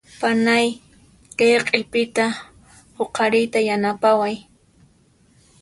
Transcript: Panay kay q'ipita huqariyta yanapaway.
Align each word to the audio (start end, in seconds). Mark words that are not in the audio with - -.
Panay 0.19 0.67
kay 1.37 1.51
q'ipita 1.67 2.25
huqariyta 2.97 3.59
yanapaway. 3.67 4.35